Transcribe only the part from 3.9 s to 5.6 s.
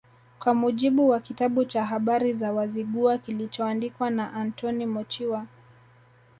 na Antoni Mochiwa